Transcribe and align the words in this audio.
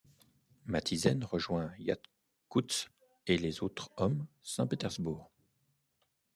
Matisen 0.65 1.23
rejoint 1.23 1.71
Yakutsk 1.77 2.89
et 3.27 3.37
les 3.37 3.61
autres 3.61 3.91
hommes 3.97 4.25
Saint-Pétersbourg. 4.41 5.29